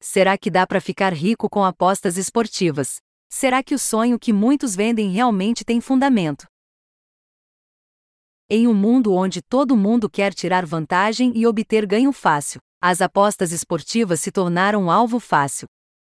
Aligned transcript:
Será 0.00 0.38
que 0.38 0.50
dá 0.50 0.66
para 0.66 0.80
ficar 0.80 1.12
rico 1.12 1.50
com 1.50 1.64
apostas 1.64 2.16
esportivas? 2.16 2.98
Será 3.28 3.62
que 3.62 3.74
o 3.74 3.78
sonho 3.78 4.18
que 4.18 4.32
muitos 4.32 4.74
vendem 4.76 5.10
realmente 5.10 5.64
tem 5.64 5.80
fundamento? 5.80 6.46
Em 8.48 8.66
um 8.66 8.72
mundo 8.72 9.12
onde 9.12 9.42
todo 9.42 9.76
mundo 9.76 10.08
quer 10.08 10.32
tirar 10.32 10.64
vantagem 10.64 11.32
e 11.36 11.46
obter 11.46 11.84
ganho 11.84 12.12
fácil, 12.12 12.60
as 12.80 13.02
apostas 13.02 13.52
esportivas 13.52 14.20
se 14.20 14.30
tornaram 14.30 14.84
um 14.84 14.90
alvo 14.90 15.18
fácil. 15.18 15.66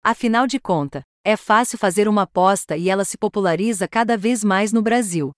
Afinal 0.01 0.47
de 0.47 0.59
contas, 0.59 1.03
é 1.23 1.37
fácil 1.37 1.77
fazer 1.77 2.07
uma 2.07 2.23
aposta 2.23 2.75
e 2.75 2.89
ela 2.89 3.05
se 3.05 3.17
populariza 3.17 3.87
cada 3.87 4.17
vez 4.17 4.43
mais 4.43 4.73
no 4.73 4.81
Brasil. 4.81 5.31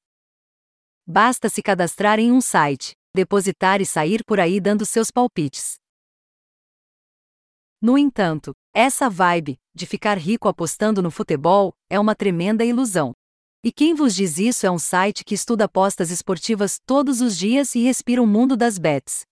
Basta 1.05 1.49
se 1.49 1.61
cadastrar 1.61 2.19
em 2.19 2.31
um 2.31 2.39
site, 2.39 2.93
depositar 3.13 3.81
e 3.81 3.85
sair 3.85 4.23
por 4.23 4.39
aí 4.39 4.59
dando 4.61 4.85
seus 4.85 5.11
palpites. 5.11 5.75
No 7.81 7.97
entanto, 7.97 8.53
essa 8.73 9.09
vibe, 9.09 9.59
de 9.73 9.85
ficar 9.85 10.17
rico 10.17 10.47
apostando 10.47 11.01
no 11.01 11.11
futebol, 11.11 11.73
é 11.89 11.99
uma 11.99 12.15
tremenda 12.15 12.63
ilusão. 12.63 13.13
E 13.63 13.71
quem 13.71 13.93
vos 13.93 14.13
diz 14.13 14.37
isso 14.37 14.65
é 14.65 14.71
um 14.71 14.77
site 14.79 15.23
que 15.23 15.33
estuda 15.33 15.65
apostas 15.65 16.11
esportivas 16.11 16.79
todos 16.85 17.19
os 17.19 17.37
dias 17.37 17.73
e 17.75 17.81
respira 17.83 18.21
o 18.21 18.27
mundo 18.27 18.55
das 18.55 18.77
bets. 18.77 19.25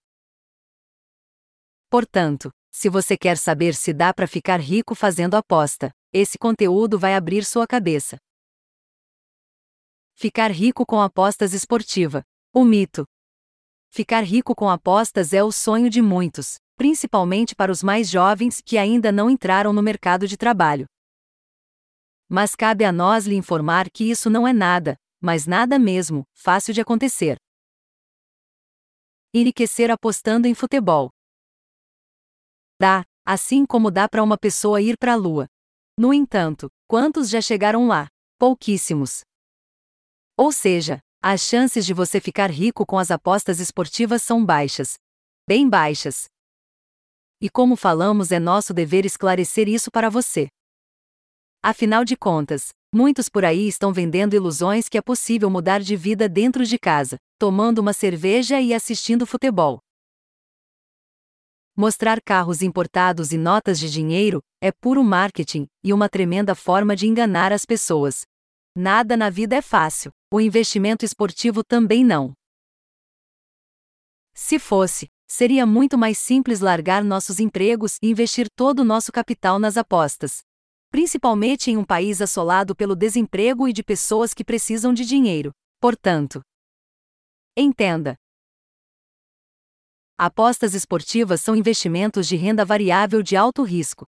Portanto, 1.90 2.52
se 2.72 2.90
você 2.90 3.16
quer 3.16 3.38
saber 3.38 3.76
se 3.76 3.94
dá 3.94 4.12
para 4.14 4.28
ficar 4.28 4.60
rico 4.60 4.96
fazendo 4.96 5.36
aposta, 5.36 5.94
esse 6.12 6.38
conteúdo 6.38 6.98
vai 6.98 7.14
abrir 7.14 7.46
sua 7.46 7.68
cabeça. 7.68 8.18
Ficar 10.16 10.52
rico 10.52 10.86
com 10.86 11.00
apostas 11.00 11.54
esportiva. 11.54 12.24
O 12.52 12.64
mito. 12.64 13.06
Ficar 13.90 14.22
rico 14.22 14.56
com 14.56 14.70
apostas 14.70 15.34
é 15.34 15.44
o 15.44 15.52
sonho 15.52 15.90
de 15.90 16.02
muitos, 16.02 16.58
principalmente 16.84 17.56
para 17.56 17.72
os 17.72 17.82
mais 17.82 18.10
jovens 18.10 18.60
que 18.60 18.78
ainda 18.78 19.10
não 19.10 19.30
entraram 19.30 19.72
no 19.72 19.82
mercado 19.82 20.28
de 20.28 20.36
trabalho. 20.36 20.86
Mas 22.28 22.58
cabe 22.58 22.84
a 22.84 22.92
nós 22.92 23.26
lhe 23.26 23.36
informar 23.36 23.90
que 23.90 24.04
isso 24.12 24.30
não 24.30 24.46
é 24.46 24.52
nada, 24.52 24.98
mas 25.22 25.48
nada 25.48 25.80
mesmo, 25.80 26.26
fácil 26.34 26.74
de 26.74 26.82
acontecer. 26.82 27.38
Enriquecer 29.34 29.90
apostando 29.90 30.46
em 30.46 30.54
futebol. 30.54 31.10
Dá, 32.78 33.06
assim 33.26 33.66
como 33.66 33.90
dá 33.90 34.10
para 34.10 34.22
uma 34.22 34.38
pessoa 34.38 34.82
ir 34.82 34.98
para 34.98 35.14
a 35.14 35.16
lua. 35.16 35.48
No 35.98 36.14
entanto, 36.14 36.70
quantos 36.86 37.30
já 37.30 37.40
chegaram 37.40 37.88
lá? 37.88 38.10
Pouquíssimos. 38.38 39.22
Ou 40.36 40.52
seja, 40.52 41.00
as 41.22 41.40
chances 41.40 41.86
de 41.86 41.94
você 41.94 42.20
ficar 42.20 42.52
rico 42.52 42.86
com 42.86 43.00
as 43.00 43.10
apostas 43.10 43.62
esportivas 43.62 44.22
são 44.22 44.46
baixas. 44.46 44.96
Bem 45.48 45.70
baixas. 45.70 46.33
E 47.44 47.50
como 47.50 47.76
falamos, 47.76 48.32
é 48.32 48.40
nosso 48.40 48.74
dever 48.74 49.06
esclarecer 49.06 49.68
isso 49.68 49.92
para 49.92 50.10
você. 50.10 50.48
Afinal 51.62 52.06
de 52.06 52.16
contas, 52.16 52.70
muitos 52.96 53.28
por 53.28 53.44
aí 53.44 53.68
estão 53.68 53.92
vendendo 53.92 54.34
ilusões 54.34 54.88
que 54.88 54.98
é 54.98 55.02
possível 55.02 55.50
mudar 55.50 55.82
de 55.82 55.94
vida 55.98 56.30
dentro 56.30 56.66
de 56.66 56.80
casa, 56.80 57.18
tomando 57.38 57.80
uma 57.80 57.92
cerveja 57.92 58.62
e 58.62 58.74
assistindo 58.74 59.26
futebol. 59.26 59.82
Mostrar 61.76 62.22
carros 62.22 62.62
importados 62.62 63.34
e 63.34 63.38
notas 63.38 63.78
de 63.78 63.92
dinheiro 63.92 64.42
é 64.62 64.72
puro 64.72 65.04
marketing 65.04 65.68
e 65.84 65.92
uma 65.92 66.08
tremenda 66.08 66.56
forma 66.56 66.96
de 66.96 67.08
enganar 67.08 67.52
as 67.52 67.66
pessoas. 67.66 68.22
Nada 68.74 69.18
na 69.18 69.30
vida 69.30 69.54
é 69.58 69.62
fácil, 69.62 70.14
o 70.32 70.40
investimento 70.40 71.04
esportivo 71.04 71.62
também 71.62 72.06
não. 72.06 72.32
Se 74.34 74.58
fosse, 74.58 75.10
seria 75.34 75.66
muito 75.66 75.98
mais 75.98 76.18
simples 76.18 76.60
largar 76.60 77.04
nossos 77.04 77.40
empregos 77.40 77.98
e 78.02 78.10
investir 78.10 78.48
todo 78.56 78.80
o 78.80 78.86
nosso 78.86 79.12
capital 79.12 79.60
nas 79.60 79.78
apostas 79.78 80.44
principalmente 80.94 81.72
em 81.72 81.76
um 81.76 81.84
país 81.84 82.22
assolado 82.22 82.76
pelo 82.76 82.96
desemprego 82.96 83.68
e 83.68 83.74
de 83.74 83.82
pessoas 83.84 84.32
que 84.32 84.46
precisam 84.46 84.94
de 84.94 85.04
dinheiro. 85.04 85.52
Portanto, 85.82 86.40
entenda. 87.58 88.16
Apostas 90.16 90.76
esportivas 90.76 91.42
são 91.42 91.56
investimentos 91.56 92.28
de 92.28 92.36
renda 92.36 92.64
variável 92.64 93.24
de 93.24 93.36
alto 93.36 93.64
risco. 93.64 94.06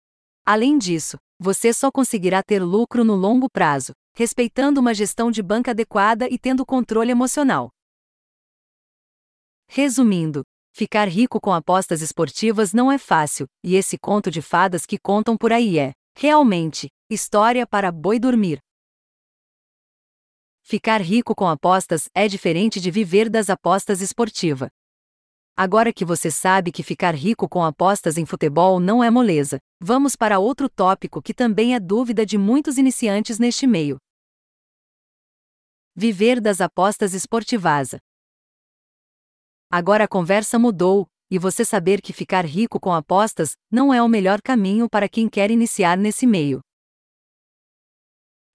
Além 0.45 0.77
disso, 0.77 1.19
você 1.39 1.73
só 1.73 1.89
conseguirá 1.89 2.43
ter 2.43 2.61
lucro 2.61 3.05
no 3.05 3.15
longo 3.15 3.49
prazo, 3.49 3.93
respeitando 4.13 4.81
uma 4.81 4.93
gestão 4.93 5.31
de 5.31 5.41
banca 5.41 5.71
adequada 5.71 6.29
e 6.29 6.37
tendo 6.37 6.67
controle 6.67 7.13
emocional. 7.13 7.71
Resumindo, 9.69 10.43
ficar 10.73 11.09
rico 11.09 11.41
com 11.41 11.53
apostas 11.53 12.03
esportivas 12.03 12.73
não 12.73 12.91
é 12.91 12.99
fácil, 12.99 13.47
e 13.63 13.77
esse 13.77 13.97
conto 13.99 14.31
de 14.31 14.43
fadas 14.43 14.85
que 14.85 14.99
contam 14.99 15.37
por 15.37 15.53
aí 15.53 15.79
é 15.79 15.93
Realmente, 16.15 16.89
história 17.11 17.67
para 17.67 17.91
boi 17.91 18.19
dormir. 18.19 18.59
Ficar 20.63 21.01
rico 21.01 21.35
com 21.35 21.49
apostas 21.49 22.09
é 22.15 22.29
diferente 22.29 22.81
de 22.81 22.91
viver 22.91 23.29
das 23.29 23.51
apostas 23.51 24.01
esportiva. 24.01 24.69
Agora 25.57 25.93
que 25.93 26.05
você 26.05 26.31
sabe 26.31 26.71
que 26.71 26.83
ficar 26.83 27.15
rico 27.15 27.49
com 27.49 27.65
apostas 27.65 28.17
em 28.17 28.25
futebol 28.25 28.79
não 28.79 29.03
é 29.03 29.11
moleza, 29.11 29.59
vamos 29.81 30.15
para 30.15 30.39
outro 30.39 30.69
tópico 30.69 31.21
que 31.21 31.35
também 31.35 31.75
é 31.75 31.81
dúvida 31.81 32.25
de 32.25 32.39
muitos 32.39 32.79
iniciantes 32.79 33.39
neste 33.39 33.67
meio. 33.67 33.99
Viver 35.95 36.41
das 36.41 36.61
apostas 36.61 37.13
esportivas. 37.13 37.97
Agora 39.75 40.05
a 40.05 40.09
conversa 40.09 40.59
mudou, 40.59 41.09
e 41.31 41.39
você 41.39 41.65
saber 41.65 42.03
que 42.03 42.13
ficar 42.13 42.45
rico 42.45 42.79
com 42.79 42.93
apostas 42.93 43.57
não 43.71 43.91
é 43.93 44.03
o 44.03 44.09
melhor 44.09 44.43
caminho 44.43 44.87
para 44.87 45.09
quem 45.09 45.31
quer 45.31 45.51
iniciar 45.51 45.97
nesse 45.97 46.27
meio. 46.27 46.61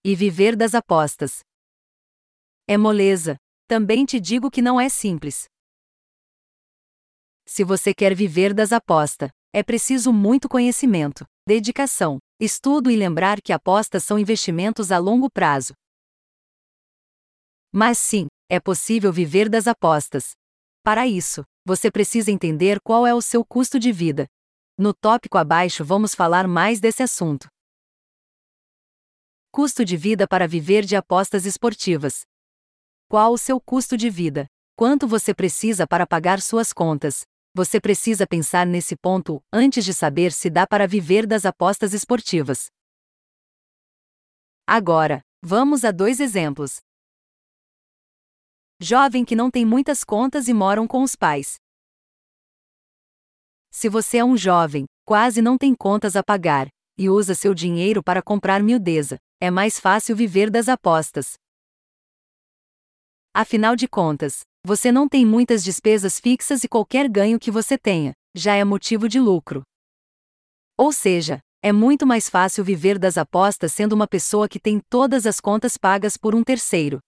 E 0.03 0.15
viver 0.15 0.55
das 0.55 0.75
apostas. 0.75 1.39
É 2.67 2.77
moleza. 2.77 3.35
Também 3.67 4.05
te 4.05 4.19
digo 4.19 4.51
que 4.51 4.61
não 4.61 4.79
é 4.79 4.89
simples. 4.89 5.45
Se 7.47 7.63
você 7.63 7.95
quer 7.95 8.13
viver 8.13 8.53
das 8.53 8.71
apostas, 8.71 9.31
é 9.51 9.63
preciso 9.63 10.13
muito 10.13 10.47
conhecimento, 10.47 11.25
dedicação, 11.47 12.19
estudo 12.39 12.91
e 12.91 12.95
lembrar 12.95 13.41
que 13.41 13.51
apostas 13.51 14.03
são 14.03 14.19
investimentos 14.19 14.91
a 14.91 14.99
longo 14.99 15.31
prazo. 15.31 15.73
Mas 17.71 17.97
sim, 17.97 18.27
é 18.47 18.59
possível 18.59 19.11
viver 19.11 19.49
das 19.49 19.65
apostas. 19.65 20.35
Para 20.87 21.05
isso, 21.05 21.43
você 21.65 21.91
precisa 21.91 22.31
entender 22.31 22.79
qual 22.79 23.05
é 23.05 23.13
o 23.13 23.21
seu 23.21 23.43
custo 23.43 23.77
de 23.77 23.91
vida. 23.91 24.25
No 24.77 24.93
tópico 24.93 25.37
abaixo 25.37 25.83
vamos 25.83 26.15
falar 26.15 26.47
mais 26.47 26.79
desse 26.79 27.03
assunto. 27.03 27.49
Custo 29.51 29.83
de 29.83 29.97
vida 29.97 30.25
para 30.25 30.47
viver 30.47 30.85
de 30.85 30.95
apostas 30.95 31.45
esportivas. 31.45 32.21
Qual 33.09 33.33
o 33.33 33.37
seu 33.37 33.59
custo 33.59 33.97
de 33.97 34.09
vida? 34.09 34.47
Quanto 34.77 35.09
você 35.09 35.33
precisa 35.33 35.85
para 35.85 36.07
pagar 36.07 36.39
suas 36.39 36.71
contas? 36.71 37.25
Você 37.53 37.81
precisa 37.81 38.25
pensar 38.25 38.65
nesse 38.65 38.95
ponto 38.95 39.43
antes 39.51 39.83
de 39.83 39.93
saber 39.93 40.31
se 40.31 40.49
dá 40.49 40.65
para 40.65 40.87
viver 40.87 41.27
das 41.27 41.45
apostas 41.45 41.93
esportivas. 41.93 42.67
Agora, 44.65 45.19
vamos 45.43 45.83
a 45.83 45.91
dois 45.91 46.21
exemplos. 46.21 46.79
Jovem 48.79 49.25
que 49.25 49.35
não 49.35 49.49
tem 49.49 49.65
muitas 49.65 50.03
contas 50.03 50.47
e 50.47 50.53
moram 50.53 50.85
com 50.85 51.01
os 51.01 51.15
pais. 51.15 51.55
Se 53.71 53.89
você 53.89 54.17
é 54.17 54.25
um 54.25 54.37
jovem, 54.37 54.85
quase 55.03 55.41
não 55.41 55.57
tem 55.57 55.73
contas 55.73 56.15
a 56.15 56.23
pagar, 56.23 56.67
e 56.95 57.09
usa 57.09 57.33
seu 57.33 57.55
dinheiro 57.55 58.03
para 58.03 58.21
comprar 58.21 58.61
miudeza, 58.61 59.17
é 59.41 59.49
mais 59.49 59.79
fácil 59.79 60.15
viver 60.15 60.51
das 60.51 60.69
apostas. 60.69 61.33
Afinal 63.33 63.75
de 63.75 63.87
contas, 63.87 64.41
você 64.63 64.91
não 64.91 65.09
tem 65.09 65.25
muitas 65.25 65.63
despesas 65.63 66.19
fixas 66.19 66.63
e 66.63 66.67
qualquer 66.67 67.09
ganho 67.09 67.39
que 67.39 67.49
você 67.49 67.79
tenha, 67.79 68.13
já 68.35 68.53
é 68.53 68.63
motivo 68.63 69.09
de 69.09 69.19
lucro. 69.19 69.63
Ou 70.77 70.93
seja, 70.93 71.39
é 71.63 71.71
muito 71.71 72.05
mais 72.05 72.29
fácil 72.29 72.63
viver 72.63 72.99
das 72.99 73.17
apostas 73.17 73.73
sendo 73.73 73.93
uma 73.93 74.07
pessoa 74.07 74.47
que 74.47 74.59
tem 74.59 74.79
todas 74.87 75.25
as 75.25 75.39
contas 75.39 75.77
pagas 75.77 76.15
por 76.15 76.35
um 76.35 76.43
terceiro 76.43 76.99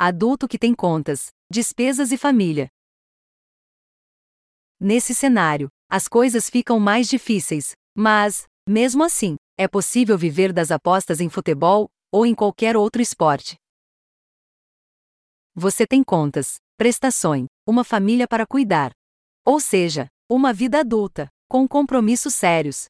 adulto 0.00 0.46
que 0.46 0.56
tem 0.56 0.72
contas, 0.72 1.32
despesas 1.50 2.12
e 2.12 2.16
família. 2.16 2.68
Nesse 4.78 5.12
cenário, 5.12 5.68
as 5.90 6.06
coisas 6.06 6.48
ficam 6.48 6.78
mais 6.78 7.08
difíceis, 7.08 7.72
mas, 7.96 8.46
mesmo 8.68 9.02
assim, 9.02 9.34
é 9.56 9.66
possível 9.66 10.16
viver 10.16 10.52
das 10.52 10.70
apostas 10.70 11.20
em 11.20 11.28
futebol 11.28 11.88
ou 12.12 12.24
em 12.24 12.32
qualquer 12.32 12.76
outro 12.76 13.02
esporte. 13.02 13.56
Você 15.52 15.84
tem 15.84 16.04
contas, 16.04 16.58
prestações, 16.76 17.46
uma 17.66 17.82
família 17.82 18.28
para 18.28 18.46
cuidar. 18.46 18.92
Ou 19.44 19.58
seja, 19.58 20.06
uma 20.30 20.52
vida 20.52 20.78
adulta, 20.78 21.28
com 21.48 21.66
compromissos 21.66 22.36
sérios. 22.36 22.84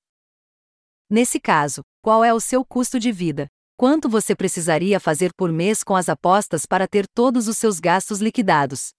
Nesse 1.08 1.40
caso, 1.40 1.80
qual 2.02 2.22
é 2.22 2.34
o 2.34 2.40
seu 2.40 2.62
custo 2.66 3.00
de 3.00 3.10
vida? 3.10 3.48
Quanto 3.80 4.08
você 4.08 4.34
precisaria 4.34 4.98
fazer 4.98 5.32
por 5.32 5.52
mês 5.52 5.84
com 5.84 5.94
as 5.94 6.08
apostas 6.08 6.66
para 6.66 6.88
ter 6.88 7.06
todos 7.06 7.46
os 7.46 7.56
seus 7.56 7.78
gastos 7.78 8.20
liquidados? 8.20 8.90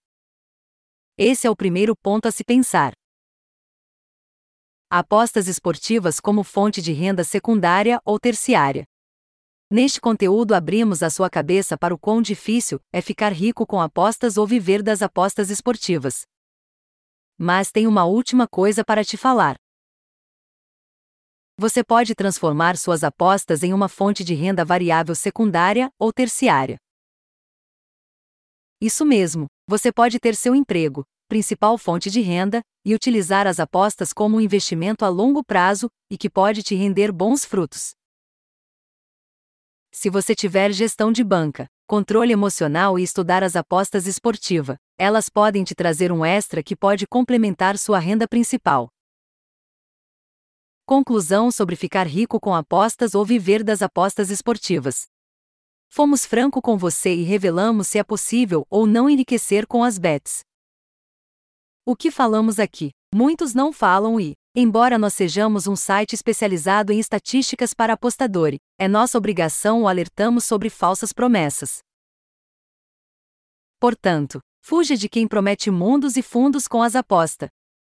Esse 1.18 1.46
é 1.46 1.50
o 1.50 1.56
primeiro 1.56 1.94
ponto 1.98 2.30
a 2.30 2.31
se 2.31 2.46
pensar. 2.46 2.94
apostas 4.90 5.50
esportivas 5.50 6.22
como 6.22 6.46
fonte 6.46 6.81
de 6.81 6.94
renda 6.94 7.26
secundária 7.26 8.00
ou 8.06 8.18
terciária. 8.18 8.86
Neste 9.70 10.00
conteúdo 10.00 10.54
abrimos 10.54 11.04
a 11.04 11.10
sua 11.10 11.30
cabeça 11.30 11.78
para 11.78 11.94
o 11.94 12.00
quão 12.00 12.22
difícil 12.22 12.80
é 12.94 13.02
ficar 13.02 13.34
rico 13.34 13.68
com 13.68 13.82
apostas 13.82 14.38
ou 14.38 14.48
viver 14.48 14.82
das 14.82 15.02
apostas 15.02 15.50
esportivas. 15.50 16.24
Mas 17.38 17.70
tem 17.70 17.86
uma 17.86 18.06
última 18.06 18.48
coisa 18.48 18.86
para 18.86 19.04
te 19.04 19.18
falar. 19.18 19.58
Você 21.62 21.84
pode 21.84 22.16
transformar 22.16 22.78
suas 22.78 23.04
apostas 23.04 23.64
em 23.64 23.74
uma 23.74 23.90
fonte 23.90 24.24
de 24.24 24.34
renda 24.34 24.64
variável 24.64 25.14
secundária 25.14 25.92
ou 26.00 26.14
terciária. 26.14 26.78
Isso 28.80 29.06
mesmo, 29.06 29.48
você 29.68 29.92
pode 29.92 30.22
ter 30.22 30.38
seu 30.38 30.56
emprego, 30.56 31.04
principal 31.28 31.78
fonte 31.78 32.10
de 32.10 32.22
renda, 32.22 32.62
e 32.86 32.96
utilizar 32.96 33.46
as 33.46 33.60
apostas 33.60 34.14
como 34.14 34.38
um 34.38 34.40
investimento 34.40 35.04
a 35.04 35.10
longo 35.10 35.44
prazo 35.44 35.90
e 36.10 36.18
que 36.18 36.30
pode 36.30 36.64
te 36.64 36.76
render 36.76 37.12
bons 37.12 37.44
frutos. 37.44 37.92
Se 39.92 40.10
você 40.10 40.34
tiver 40.34 40.72
gestão 40.72 41.12
de 41.12 41.26
banca, 41.26 41.68
controle 41.86 42.32
emocional 42.32 42.98
e 42.98 43.04
estudar 43.04 43.44
as 43.44 43.58
apostas 43.58 44.08
esportiva, 44.08 44.78
elas 44.98 45.28
podem 45.28 45.66
te 45.66 45.76
trazer 45.76 46.10
um 46.10 46.24
extra 46.24 46.64
que 46.64 46.74
pode 46.74 47.06
complementar 47.06 47.78
sua 47.78 48.00
renda 48.00 48.26
principal. 48.30 48.88
Conclusão 50.89 51.51
sobre 51.51 51.75
ficar 51.75 52.07
rico 52.07 52.39
com 52.39 52.56
apostas 52.56 53.13
ou 53.13 53.24
viver 53.24 53.63
das 53.63 53.83
apostas 53.83 54.31
esportivas. 54.31 55.06
Fomos 55.88 56.25
franco 56.25 56.63
com 56.63 56.80
você 56.80 57.13
e 57.13 57.21
revelamos 57.21 57.89
se 57.89 58.00
é 58.00 58.03
possível 58.03 58.65
ou 58.71 58.88
não 58.88 59.07
enriquecer 59.07 59.68
com 59.68 59.83
as 59.83 60.00
bets. 60.00 60.39
O 61.86 61.95
que 61.95 62.09
falamos 62.09 62.57
aqui, 62.57 62.89
muitos 63.13 63.53
não 63.53 63.71
falam 63.71 64.19
e, 64.19 64.33
embora 64.56 64.97
nós 64.97 65.13
sejamos 65.13 65.68
um 65.68 65.75
site 65.75 66.13
especializado 66.13 66.91
em 66.91 67.00
estatísticas 67.00 67.71
para 67.71 67.94
apostadores, 67.94 68.57
é 68.80 68.88
nossa 68.88 69.15
obrigação 69.15 69.83
o 69.83 69.88
alertamos 69.88 70.44
sobre 70.44 70.71
falsas 70.71 71.13
promessas. 71.13 71.83
Portanto, 73.80 74.39
fuja 74.59 74.97
de 74.97 75.07
quem 75.07 75.27
promete 75.27 75.69
mundos 75.69 76.18
e 76.18 76.24
fundos 76.24 76.68
com 76.68 76.81
as 76.81 76.95
apostas. 76.95 77.47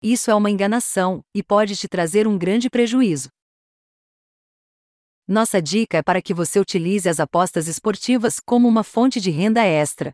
Isso 0.03 0.31
é 0.31 0.35
uma 0.35 0.49
enganação 0.49 1.23
e 1.31 1.43
pode 1.43 1.75
te 1.75 1.87
trazer 1.87 2.27
um 2.27 2.35
grande 2.35 2.71
prejuízo. 2.71 3.29
Nossa 5.27 5.61
dica 5.61 5.99
é 5.99 6.01
para 6.01 6.21
que 6.21 6.33
você 6.33 6.59
utilize 6.59 7.07
as 7.07 7.19
apostas 7.19 7.67
esportivas 7.67 8.39
como 8.39 8.67
uma 8.67 8.83
fonte 8.83 9.21
de 9.21 9.29
renda 9.29 9.63
extra. 9.63 10.11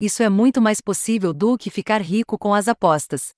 Isso 0.00 0.24
é 0.24 0.28
muito 0.28 0.60
mais 0.60 0.80
possível 0.80 1.32
do 1.32 1.56
que 1.56 1.70
ficar 1.70 2.02
rico 2.02 2.36
com 2.36 2.52
as 2.52 2.66
apostas. 2.66 3.30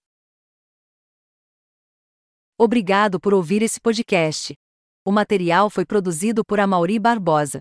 Obrigado 2.56 3.20
por 3.20 3.35
ouvir 3.35 3.62
esse 3.62 3.79
podcast. 3.79 4.55
O 5.05 5.12
material 5.12 5.69
foi 5.69 5.85
produzido 5.85 6.43
por 6.44 6.61
Amauri 6.61 6.99
Barbosa. 6.99 7.61